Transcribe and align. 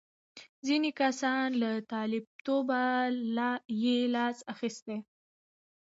ځینې 0.65 0.91
کسان 1.01 1.47
له 1.61 1.71
طالبتوبه 1.93 2.81
یې 3.83 3.97
لاس 4.15 4.37
اخیستی 4.53 4.97
دی. 4.99 4.99